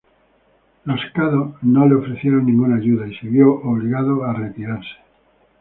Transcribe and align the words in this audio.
Los 0.85 0.99
caddo 1.13 1.57
no 1.61 1.85
le 1.87 1.93
ofrecieron 1.93 2.47
ninguna 2.47 2.77
ayuda 2.77 3.05
y 3.07 3.13
se 3.17 3.27
vio 3.27 3.53
obligado 3.61 4.23
a 4.23 4.33
retirarse. 4.33 4.95